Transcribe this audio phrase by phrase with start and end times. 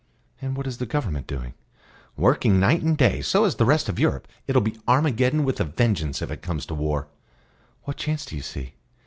[0.41, 1.53] "And what is the Government doing?"
[2.17, 4.27] "Working night and day; so is the rest of Europe.
[4.47, 7.07] It'll be Armageddon with a vengeance if it comes to war."
[7.83, 8.73] "What chance do you see?"